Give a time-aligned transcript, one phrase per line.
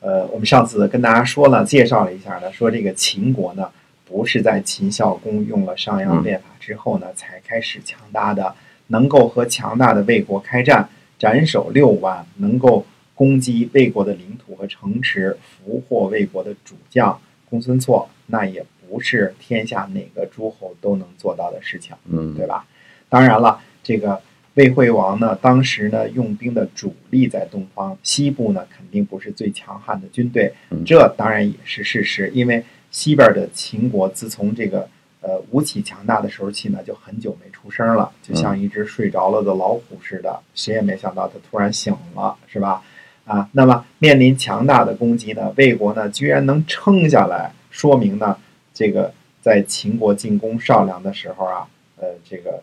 [0.00, 3.68] 呃，我们上次跟大家说了，介绍了一下呢，说这个秦国呢，
[4.04, 8.54] 不是在秦孝公用了商鞅变法之后呢，才开始强大的，
[8.86, 10.88] 能够和强大的魏国开战，
[11.18, 17.20] 斩首六万，能够攻击魏国的领土和城池，俘获魏国的主将
[17.50, 22.64] 公孙痤，那也不是天下哪个诸侯都能做到的事情，嗯，对吧？
[23.08, 24.20] 当然了，这个。
[24.58, 30.52] 魏惠王呢，当时呢用兵的主力在东方西部呢，肯定不是最强悍的军队，
[30.84, 32.28] 这当然也是事实。
[32.34, 34.88] 因为西边的秦国自从这个
[35.20, 42.82] 呃吴起强大的时候起呢，就很久没出声了，就像一只睡着了的老虎似的，谁也没想到它突然醒了，是吧？
[43.26, 48.36] 啊，那么面临强大的攻击呢，魏国呢居然能撑下来，说明呢
[48.74, 51.68] 这个在秦国进攻少梁的时候啊，
[52.00, 52.60] 呃这个。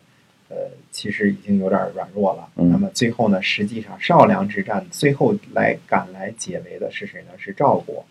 [0.50, 0.56] 呃，
[0.92, 2.48] 其实已经有点软弱了。
[2.56, 7.30] 那么最后呢，实际上少梁之战最后来赶来解围的是谁呢？
[7.38, 8.06] 是赵国。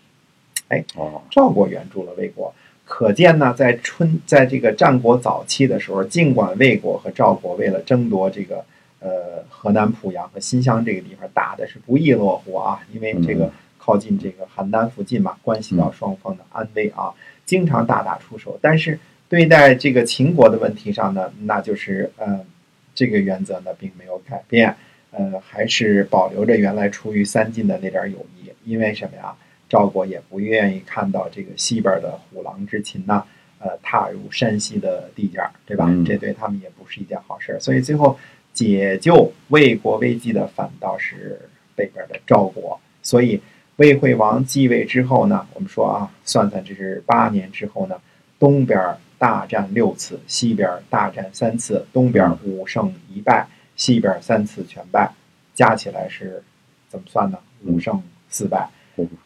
[0.67, 0.83] 哎，
[1.29, 2.53] 赵国援助了魏国。
[2.83, 8.63] 可见呢，在春在这个战国早期的时候，尽管魏国和赵国为了争夺这个
[8.99, 17.13] 呃河南濮阳和新乡这个地方打的是不亦乐乎啊，因为这个靠近这个邯郸附近嘛，关系到双方的安危啊，
[17.45, 18.59] 经常大打出手。
[18.61, 22.45] 但是对待这个秦国的问题上呢，那就是呃，
[22.93, 24.75] 这个原则呢并没有改变，
[25.09, 28.51] 呃，还是保留着原来出于三晋的那点友谊。
[28.63, 29.35] 因为什么呀？
[29.67, 33.23] 赵国也不愿意看到这个西边的虎狼之秦呐，
[33.59, 35.91] 呃，踏入山西的地界儿，对吧？
[36.05, 37.57] 这对他们也不是一件好事。
[37.59, 38.17] 所以最后
[38.53, 41.41] 解救魏国危机的反倒是
[41.75, 42.79] 北边的赵国。
[43.01, 43.41] 所以
[43.77, 47.99] 魏惠王继位之后呢，我们说啊，算算这是八年之后呢，
[48.37, 48.79] 东边。
[49.17, 55.11] 大战六次，西边大战三次，东边五胜一败，西边三次全败，
[55.53, 56.43] 加起来是
[56.89, 57.37] 怎么算呢？
[57.63, 58.69] 五胜四败，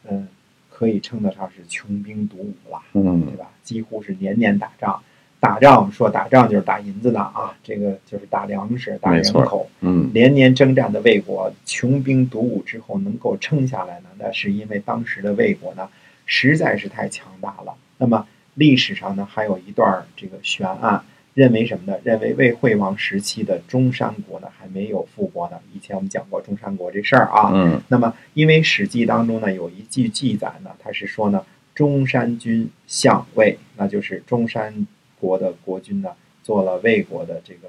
[0.08, 0.28] 嗯，
[0.68, 3.50] 可以称得上是穷兵黩武了，嗯，对吧？
[3.62, 5.02] 几乎是年年打仗，
[5.40, 15.88] 打仗说打仗就是打银子的啊，这个就是打粮食、打人口，嗯，连年征战的魏国，穷兵黩武之后能够撑下来呢，那是因为当时的魏国呢
[16.26, 17.74] 实在是太强大了。
[17.98, 18.26] 那么。
[18.60, 21.98] 历史上呢，还有一段这个悬案，认为什么呢？
[22.04, 25.58] 认为魏惠王时期的中山国呢还没有复国呢。
[25.72, 27.50] 以前我们讲过中山国这事儿啊。
[27.54, 27.80] 嗯。
[27.88, 31.42] 那么，因为《史记》当中呢有一句记载呢，他是说呢，
[31.74, 34.86] 中山君相魏，那就是中山
[35.18, 36.10] 国的国君呢
[36.42, 37.68] 做了魏国的这个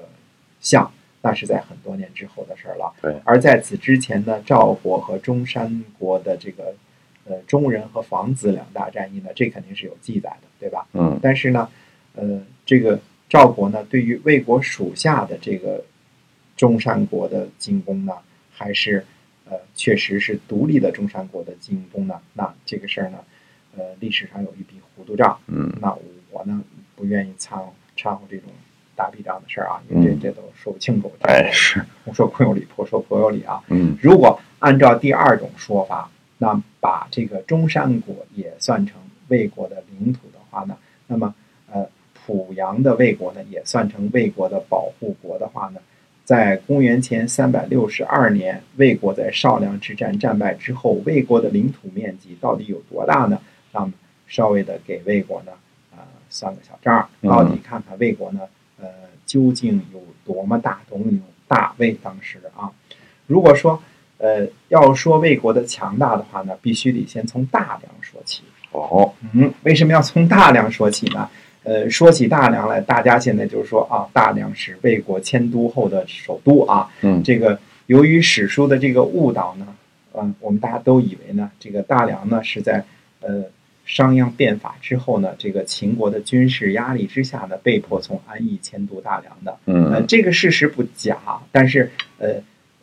[0.60, 0.92] 相，
[1.22, 2.92] 那是在很多年之后的事儿了。
[3.00, 3.16] 对。
[3.24, 6.74] 而在此之前呢，赵国和中山国的这个。
[7.24, 10.84] 呃，中人和房子两大战役呢，这肯定是有记载的，对吧？
[10.92, 11.16] 嗯。
[11.22, 11.68] 但是呢，
[12.16, 15.84] 呃，这个赵国呢，对于魏国属下的这个
[16.56, 18.12] 中山国的进攻呢，
[18.50, 19.06] 还是
[19.48, 22.20] 呃，确实是独立的中山国的进攻呢。
[22.34, 23.18] 那这个事儿呢，
[23.76, 25.38] 呃，历史上有一笔糊涂账。
[25.46, 25.72] 嗯。
[25.80, 25.96] 那
[26.30, 26.60] 我呢，
[26.96, 27.56] 不愿意掺
[27.96, 28.46] 掺和这种
[28.96, 31.12] 大笔账的事儿啊，因为这这都说不清楚。
[31.20, 31.80] 哎，是。
[32.04, 33.62] 我说公有理，婆说婆有理啊。
[33.68, 33.96] 嗯。
[34.02, 36.10] 如果按照第二种说法。
[36.42, 40.76] 那把这个中山国也算成魏国的领土的话呢，
[41.06, 41.32] 那么
[41.70, 41.88] 呃
[42.26, 45.80] 濮阳的魏国呢也算成魏国的保护国的话呢，
[46.24, 53.40] 在公元前三百六十二年，魏国在少梁之战战败之后，魏国的领土面积到底有多大呢？
[53.70, 53.92] 那么
[54.26, 55.52] 稍微的给魏国呢
[55.92, 55.98] 呃
[56.28, 58.40] 算个小账，到底看看魏国呢
[58.80, 58.88] 呃
[59.24, 61.04] 究竟有多么大多么
[61.46, 61.72] 大？
[61.78, 62.72] 魏当时啊，
[63.28, 63.80] 如果说。
[64.22, 68.42] 呃，要说魏国的强大的话呢，必须得先从大梁说起。
[68.70, 71.28] 哦，嗯，为什么要从大梁说起呢？
[71.64, 76.88] 呃，说起大梁来，大家现在就是说啊，大梁是魏国迁都后的首都啊。
[77.00, 79.66] 嗯，这个由于史书的这个误导呢，
[80.14, 82.84] 嗯，我们大家都以为呢，这个大梁呢是在
[83.22, 83.42] 呃
[83.84, 89.58] 商鞅变法之后呢，这个秦国的军事压力之下呢，被迫从安邑迁都大梁的。
[89.66, 91.18] 嗯，呃，这个事实不假，
[91.50, 92.36] 但是呃。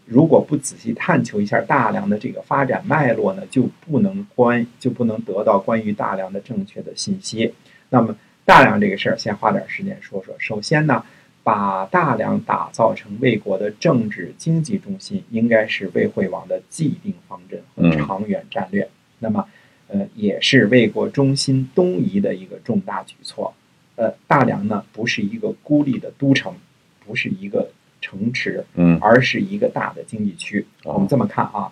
[0.09, 7.53] 如果不仔细探求一下大梁的这个发展脉络呢，就不能关就不能得到关于大梁的正确的信息。
[7.91, 10.34] 那么大梁这个事儿，先花点时间说说。
[10.40, 11.03] 首先呢，
[11.44, 18.90] 把大梁打造成魏国的政治经济中心，应该是魏惠王的既定方针和长远战略。
[19.20, 19.47] 那么，
[19.90, 23.53] 呃，也是魏国中心东移的一个重大举措。
[23.96, 26.55] 呃，大梁呢，不是一个孤立的都城，
[27.05, 27.70] 不是一个。
[28.01, 30.66] 城池，嗯，而是一个大的经济区。
[30.84, 31.72] 我们这么看啊，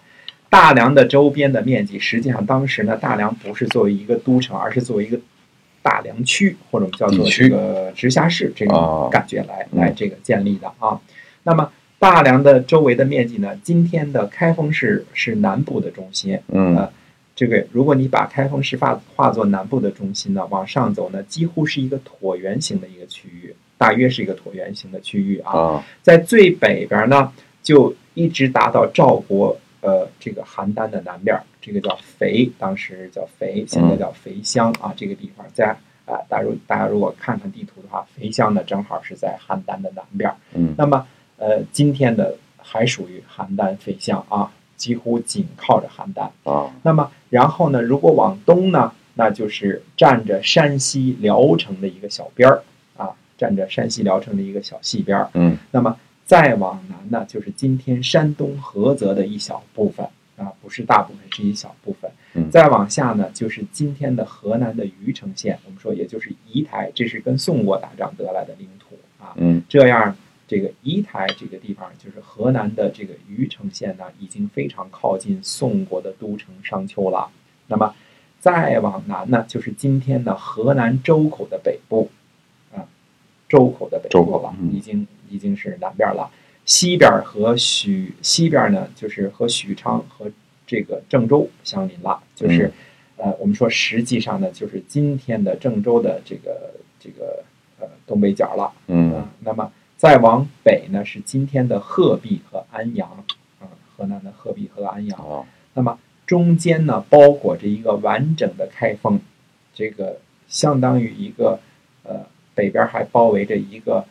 [0.49, 5.19] 大梁的周边的面积，实际上当时呢，大梁不是作为一个都城，而是作为一个
[5.81, 10.99] 大梁区，或者我们叫做这个直辖市这种感觉来来这个建立的啊。
[11.43, 16.87] 那么大梁的周围的面积呢，今天的开封市是南部的中心，嗯，
[17.35, 25.51] 这个如果你把开封市化化作南部的中心呢，往上走呢，几乎是一个椭圆形的一个区域，大约是一个椭圆形的区域啊。
[25.51, 27.31] 啊，在最北边呢，
[27.61, 34.93] 就一直达到赵国呃这个邯郸的南边，这个叫肥，当时叫肥，现在叫肥乡啊。
[34.97, 35.75] 这个地方在
[36.05, 40.33] 啊，大如大家如果看看地图的话，肥乡呢正好是在邯郸的南边。
[40.53, 41.05] 嗯那么
[41.37, 46.29] 呃，今天的还属于邯郸肥乡啊，几乎紧靠着邯郸。
[46.49, 52.61] 啊，那么然后呢，如果往东呢，那就是占着山西聊城的一个小边儿啊，
[53.37, 55.29] 占着山西聊城的一个小西边儿。
[55.33, 60.05] 嗯那么再往南呢，就是今天山东菏泽的一小部分
[60.35, 62.11] 啊，不是大部分，是一小部分。
[62.33, 69.33] 嗯再往下呢，就是今天的河南的虞城县，我们说也就是仪台，这是跟宋国打仗得来的领土啊。
[69.37, 70.15] 嗯这样，
[70.47, 77.29] 这个仪台这个地方，就是河南的这个虞城县呢，已经非常靠近宋国的都城商丘了。
[77.67, 77.95] 那么
[78.39, 82.16] 再往南呢，就是今天的河南周口的北部，啊，
[83.47, 86.29] 周口的北部了，周口嗯已经已经是南边了。
[86.65, 90.29] 西边和许西边呢，就是和许昌和
[90.65, 92.69] 这个郑州相邻了，就是、
[93.15, 97.41] 呃，我们说实际上呢，就是今天的郑州的这个这个
[97.79, 98.73] 呃东北角了。
[98.87, 103.09] 嗯啊，那么再往北呢是今天的鹤壁和安阳，
[103.61, 105.17] 啊，河南的鹤壁和安阳。
[105.19, 109.21] 啊，那么中间呢包裹着一个完整的开封，
[109.73, 111.61] 这个相当于一个
[112.03, 112.25] 呃
[112.57, 114.03] 北边还包围着一个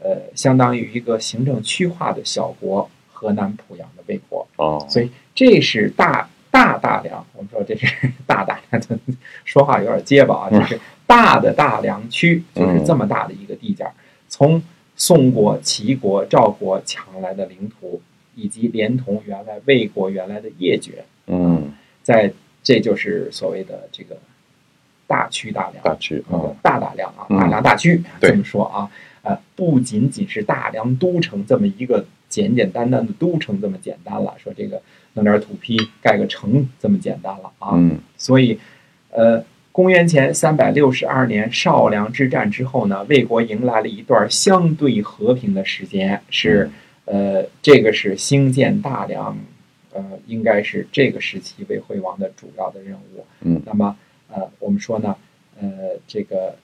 [0.00, 4.46] 呃相当于一个行政区划的小国河南濮阳的魏国。
[4.56, 7.86] 哦，所以这是大大大梁，我们说这是
[8.24, 9.00] 大大梁，
[9.44, 13.92] 说话有点结巴啊，就是大的大梁区，就是这么大的一个地界儿，
[14.28, 14.62] 从
[14.96, 18.00] 宋国、齐国、赵国抢来的领土，
[18.34, 21.72] 以及连同原来魏国原来的叶爵，嗯，
[22.02, 24.16] 在这就是所谓的这个
[25.08, 27.38] 大区大梁，大区啊，大大梁啊，嗯。
[27.40, 28.30] 大梁大区，对。
[28.30, 28.88] 这么说啊，
[29.22, 34.80] 呃，不仅仅是大梁都城这么一个简简单单的都城这么简单了，说这个
[35.14, 37.98] 弄点土坯盖个城这么简单了啊，嗯。
[38.18, 38.60] 所以，
[39.10, 46.70] 呃，公元前三百六十二年少梁之战之后呢，魏国迎来了一段相对和平的时间，是
[47.06, 49.34] 呃，这个是兴建大梁，
[49.94, 53.24] 呃，应该是这个时期魏惠王的主要的任务。
[53.40, 53.62] 嗯。
[53.64, 53.96] 那么
[54.30, 55.16] 呃，我们说呢，
[55.60, 56.56] 呃，这个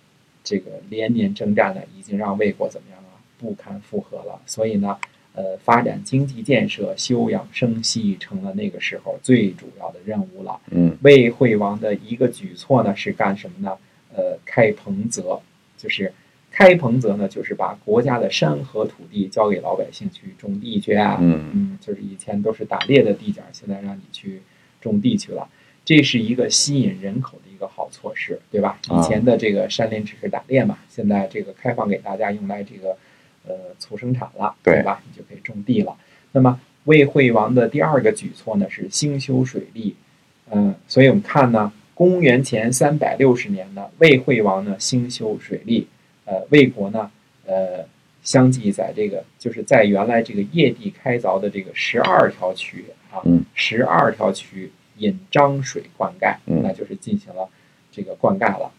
[0.43, 4.41] 这个连年征战呢，已经让魏国怎么样啊，不堪负荷了。
[4.47, 4.99] 所以呢，
[5.35, 10.61] 呃，发展经济建设、休养生息，成了那个时候最主要的任务了。
[10.71, 13.77] 嗯魏惠王的一个举措呢是干什么呢？
[14.15, 15.41] 呃，开彭泽，
[15.77, 16.13] 就是
[16.51, 21.19] 开彭泽呢，就是把国家的山河土地交给老百姓去种地去啊。
[21.21, 24.41] 嗯嗯，就是以前都是打猎的地界，现在让你去
[24.81, 25.49] 种地去了，
[25.85, 28.79] 这是一个吸引人口的一个好措施，对吧？
[28.89, 32.97] 啊以前的这个山林只是打猎嘛，现在这个开放给大家用来这个
[33.47, 35.01] 呃促生产了，对对吧？
[35.07, 35.97] 你就可以种地了。
[36.33, 39.95] 那么魏惠王的第二个举措呢是兴修水利，
[40.51, 45.87] 嗯、所以我们看呢，公元前三百六十年呢，魏惠王呢兴修水利，
[46.25, 47.11] 呃，魏国呢，
[47.47, 47.87] 呃，
[48.23, 56.63] 相继在这个就是在原来这个业地开凿的这个十二条渠啊嗯，十二条渠引漳水灌溉，嗯。
[56.63, 57.49] 那就是进行了
[57.91, 58.71] 这个灌溉了。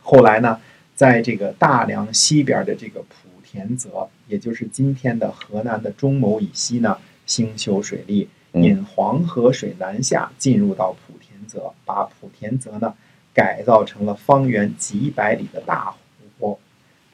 [0.00, 0.60] 后来呢，
[0.94, 3.04] 在这个大梁西边的这个莆
[3.44, 8.62] 田泽，也就是今天的河南的中牟以西呢，兴修水利，嗯。
[8.62, 12.94] 引黄河水南下，进入到莆田泽，把莆田泽呢
[13.34, 15.94] 改造成了方圆几百里的大
[16.38, 16.58] 湖，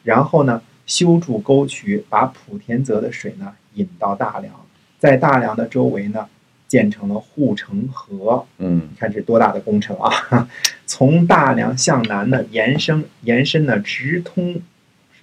[0.03, 4.55] 然后呢修筑沟渠，把莆田泽的水呢引到大梁，
[4.99, 6.29] 在大梁的周围呢
[6.67, 10.49] 建成了护城河，嗯你看这多大的工程啊！
[10.87, 14.61] 从大梁向南呢延伸延伸呢直通，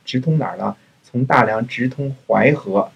[0.05, 0.75] 直通哪儿呢？
[1.03, 2.89] 从大梁直通淮河，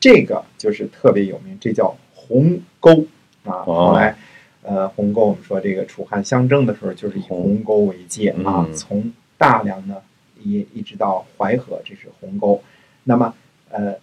[0.00, 3.06] 这个就是特别有名，这叫鸿沟
[3.44, 3.62] 啊。
[3.66, 4.16] 哦后来，
[4.62, 8.66] 呃，鸿沟我们说这个楚汉相争的时候，就是以鸿鸿沟为界啊。
[8.68, 9.96] 嗯从大梁呢
[10.42, 12.62] 一一直到淮河，这是鸿沟。
[13.04, 13.34] 那么，
[13.70, 13.94] 呃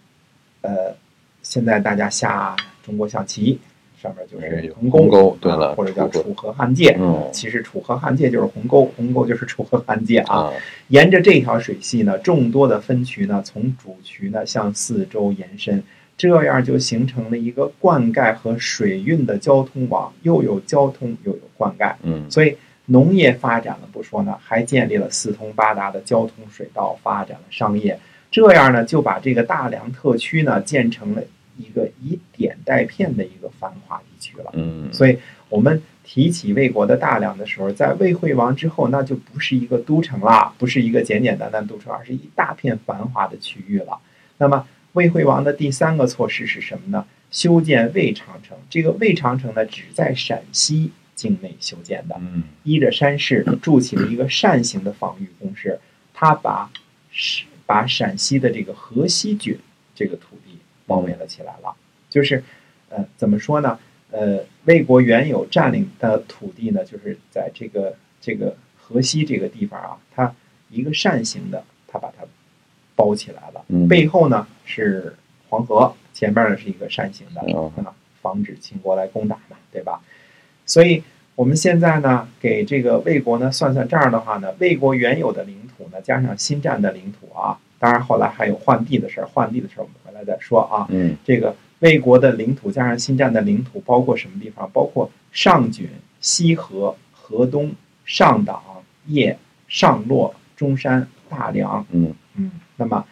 [0.62, 0.96] 呃，
[1.42, 3.60] 现在大家下中国象棋，
[4.00, 6.96] 上面就是鸿鸿沟对了啊或者叫楚河汉界。
[7.00, 10.44] 嗯其实楚河汉界就是鸿沟，鸿沟就是楚河汉界啊。
[10.44, 10.52] 啊
[10.88, 15.82] 沿着这条水系呢，众多的分渠呢，从主渠呢向四周延伸，
[16.16, 21.94] 这样就形成了一个灌溉和水运的交通网，又有交通又有灌溉。
[22.02, 27.98] 嗯所以农业发展了不说呢，还建立了四通八达的交通水道，发展了商业。
[28.30, 31.22] 这样呢，就把这个大梁特区呢建成了
[31.58, 34.50] 一个以点带片的一个繁华地区了。
[34.54, 35.18] 嗯，所以
[35.50, 43.98] 我们提起魏国的大梁的时候，在魏惠王之后，那就不是一个都城啦，不是一个简简单单都城，而是一大片繁华的区域了。
[44.38, 47.04] 那么魏惠王的第三个措施是什么呢？
[47.30, 48.56] 修建魏长城。
[48.70, 55.78] 这个魏长城呢，只在陕西境内修建的，嗯依着山势筑起了一个扇形的防御工事。
[56.14, 56.70] 他把
[57.10, 59.58] 是把陕西的这个河西郡
[59.94, 60.27] 这个土
[60.88, 61.74] 地包围了起来了。
[62.08, 62.42] 就是
[62.88, 63.78] 呃，怎么说呢？
[64.10, 70.34] 呃，魏国原有占领的土地呢，就是在这个这个河西这个地方啊，它
[70.70, 72.24] 一个扇形的，它把它
[72.96, 73.62] 包起来了。
[73.68, 75.14] 嗯背后呢是
[75.50, 77.92] 黄河，前面呢是一个扇形的哦啊，
[78.22, 80.00] 防止秦国来攻打嘛，对吧？
[80.64, 81.02] 所以
[81.34, 90.86] 我们现在呢，给这个魏国呢算算账的话呢，魏国原有的领土呢，加上新占的领土啊，当然后来还有换地的事儿，换地的事儿我们回来再说啊。
[90.90, 94.68] 嗯这个魏国的领土加上新占的领土，包括什么地方？
[94.72, 95.88] 包括上郡、
[96.20, 97.72] 西河、河东、
[98.04, 98.60] 上党、
[99.08, 99.36] 邺、
[99.68, 101.86] 上洛、中山、大梁。
[101.92, 103.04] 嗯嗯，那么，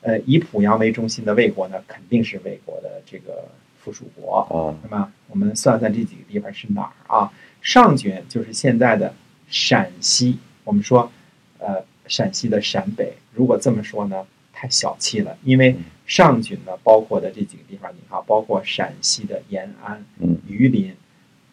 [0.00, 3.44] 呃，以濮阳为中心的魏国呢，肯定是魏国的这个
[3.78, 4.40] 附属国。
[4.40, 7.30] 啊那么我们算算这几个地方是哪儿啊？
[7.60, 9.14] 上郡就是现在的
[9.48, 11.10] 陕西，我们说，
[11.58, 13.12] 呃，陕西的陕北。
[13.32, 20.92] 如果这么说呢，太小气了，因为嗯上郡呢包括的这几个地方，你看，包括陕西的延安、嗯榆林、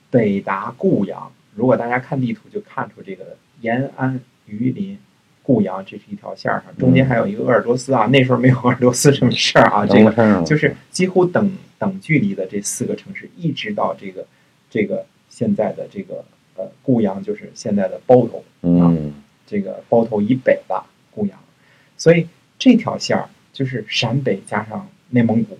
[0.09, 1.31] 北达固阳。
[1.53, 4.97] 如果大家看地图，就看出这个延安、榆林、
[5.43, 8.05] 固阳，这是一条线儿上，中间还有一个鄂尔多斯啊。
[8.07, 14.25] 那时候没有鄂尔多斯这么事儿啊，这个个就是几乎等等距离的这四个城市，一直到这个
[14.69, 16.23] 这个现在的这个
[16.55, 19.13] 呃固阳，就是现在的包头，嗯
[19.45, 21.37] 这个包头以北的固阳，
[21.97, 25.57] 所以这条线儿就是陕北加上内蒙古，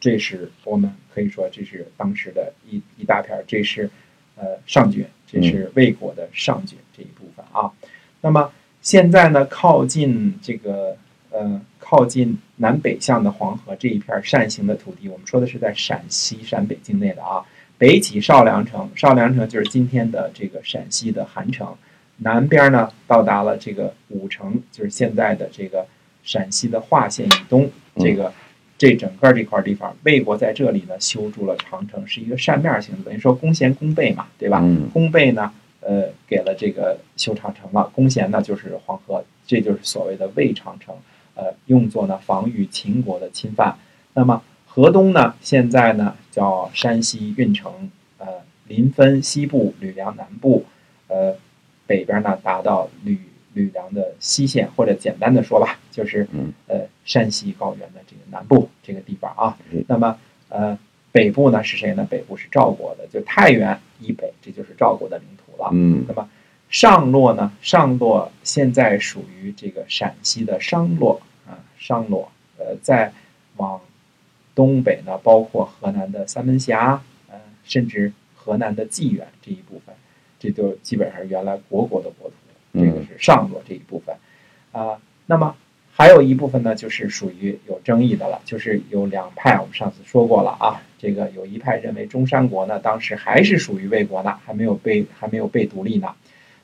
[0.00, 3.90] 这是我们可以说这是当时的一一大片儿，这是
[4.36, 7.72] 呃上郡，这是魏国的上郡这一部分啊。
[8.20, 10.96] 那么现在呢，靠近这个
[11.30, 17.44] 呃靠近南北向的黄河这一片扇形的土地，我们说的是在陕西陕北境内的啊。
[17.76, 21.76] 北起少梁城，少梁城就是今天的这个陕西的韩城，
[22.18, 25.86] 南边呢到达了这个武城，就是现在的这个
[26.22, 28.32] 陕西的华县以东，这个
[28.76, 34.60] 这整个这块地方，魏国在这里呢修筑了长城，是一个扇面形的，等于说弓弦弓背嘛，对吧？
[34.92, 40.94] 弓背呢，呃，给了这个修长城了；弓弦呢，就是黄河，这就是所谓的魏长城，
[41.34, 43.76] 呃，用作呢防御秦国的侵犯。
[44.14, 48.26] 那么河东呢，现在呢叫山西运城，呃，
[48.66, 50.64] 临汾西部，吕梁南部，
[51.08, 51.36] 呃，
[51.88, 53.18] 北边呢达到吕
[53.54, 59.84] 吕梁的西线，或者简单的说吧，就是嗯呃山西高原的这个南部这个地方啊嗯。
[59.88, 60.16] 那么
[60.48, 60.78] 呃
[61.10, 62.06] 北部呢是谁呢？
[62.08, 65.70] 北部是赵国的，就太原以北，这就是赵国的领土了。
[65.72, 66.28] 嗯那么
[66.70, 67.50] 上洛呢？
[67.62, 72.30] 上洛现在属于这个陕西的商洛啊，商洛。
[72.58, 73.12] 呃，再
[73.56, 73.80] 往
[74.54, 79.94] 东北呢，包括河南的三门峡，呃，甚至河南的济源这一部分，
[80.38, 82.34] 这就基本上是原来国国的国土。
[82.74, 84.14] 这个是上座这一部分
[84.72, 85.56] 啊、那么
[85.90, 90.80] 还有一部分呢，就是属于有争议的了，就是有两派，我们上次说过了啊。
[90.98, 96.14] 这个有一派认为中山国呢，当时还是属于魏国呢，还没有被还没有被独立呢。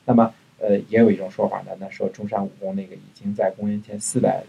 [0.05, 4.43] 那么呃，也有一种说法呢，那说中山武功那个已经在公元前四百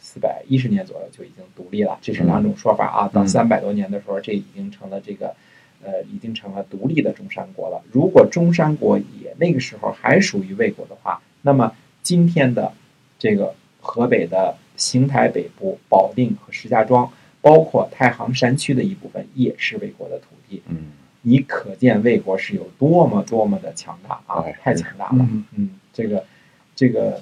[0.00, 3.08] 四百一十年左右就已经独立了，这是两种说法啊。
[3.10, 5.34] 到嗯三百多年的时候，这已经成了这个
[5.82, 7.82] 呃，已经成了独立的中山国了。
[7.92, 12.72] 如果中山国也那个时候还属于魏国的话，那么今天的
[13.18, 20.62] 这个河北的邢台北部、保定和石家庄，包括太行山区的一部分，也是魏国的土地。
[20.68, 20.92] 嗯
[21.22, 24.56] 你可见魏国是有多么多么的强大啊哎！
[24.62, 25.16] 太强大了。
[25.18, 26.24] 嗯嗯，这个
[26.76, 27.20] 这个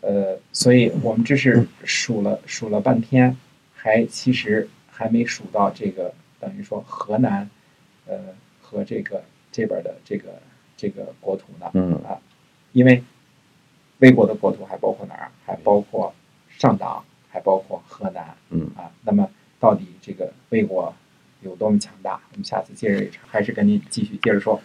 [0.00, 3.36] 呃，所以我们这是数了数了半天，
[3.72, 7.48] 还其实还没数到这个等于说河南
[8.08, 8.18] 呃
[8.60, 9.22] 和这个
[9.52, 10.40] 这边的这个
[10.76, 11.70] 这个国土呢。
[11.74, 12.18] 嗯啊，
[12.72, 13.02] 因为
[13.98, 15.30] 魏国的国土还包括哪儿？
[15.46, 16.12] 还包括
[16.48, 18.90] 上党，还包括河南嗯啊。
[19.02, 19.28] 那么
[19.60, 20.94] 到底这个魏国
[21.42, 22.20] 有多么强大？
[22.32, 24.60] 我们下次接着还是跟您继续接着说。